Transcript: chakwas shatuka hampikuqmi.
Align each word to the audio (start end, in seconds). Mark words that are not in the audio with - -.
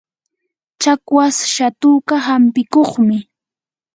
chakwas 0.81 1.35
shatuka 1.53 2.15
hampikuqmi. 2.25 3.17